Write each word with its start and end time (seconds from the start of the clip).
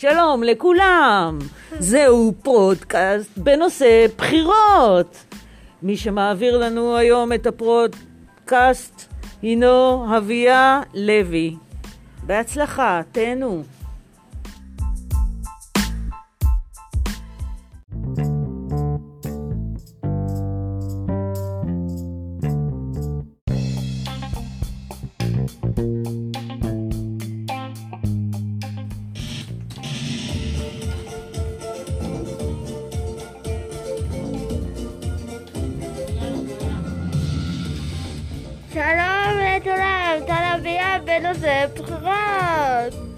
שלום 0.00 0.42
לכולם, 0.42 1.38
זהו 1.78 2.34
פודקאסט 2.42 3.38
בנושא 3.38 4.06
בחירות. 4.16 5.16
מי 5.82 5.96
שמעביר 5.96 6.58
לנו 6.58 6.96
היום 6.96 7.32
את 7.32 7.46
הפודקאסט 7.46 9.12
הינו 9.42 10.06
אביה 10.16 10.80
לוי. 10.94 11.56
בהצלחה, 12.26 13.00
תהנו. 13.12 13.62
אביה 41.18 41.32
בנושא 41.32 41.66
בחירות. 41.74 43.08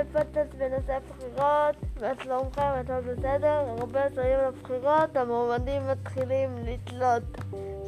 לפודקאסט 0.00 0.54
בנושא 0.54 0.92
הבחירות, 0.92 1.76
מה 2.00 2.12
שלומכם? 2.22 2.62
הכל 2.62 3.00
בסדר? 3.00 3.64
הרבה 3.78 4.00
שרים 4.14 4.38
לבחירות, 4.48 5.16
המועמדים 5.16 5.82
מתחילים 5.88 6.50
לתלות 6.64 7.22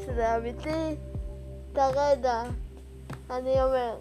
שזה 0.05 0.37
אמיתי. 0.37 0.97
כרגע, 1.75 2.43
אני 3.31 3.63
אומר, 3.63 3.95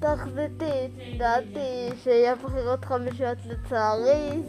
תחזיתית, 0.00 1.18
דעתי 1.18 1.90
שיהיה 2.02 2.34
בחירות 2.34 2.84
חמישיות 2.84 3.38
לצערי, 3.46 4.42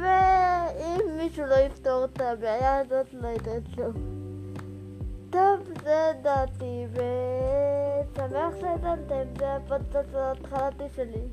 ואם 0.00 1.00
מישהו 1.16 1.46
לא 1.46 1.54
יפתור 1.54 2.04
את 2.04 2.20
הבעיה 2.20 2.78
הזאת, 2.78 3.06
לא 3.12 3.28
יקרה 3.28 3.54
כלום. 3.74 3.92
טוב, 5.30 5.60
זה 5.84 6.12
דעתי, 6.22 6.86
ושמח 6.92 8.54
שהאזנתם, 8.60 9.38
זה 9.38 9.54
הפודקאסט 9.54 10.14
ההתחלתי 10.14 10.84
שלי. 10.96 11.28